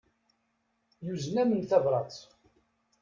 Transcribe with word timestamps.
Yuzen-am-n 1.05 1.61
tabrat. 1.69 2.15